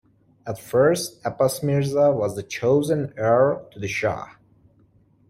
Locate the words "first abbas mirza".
0.59-2.11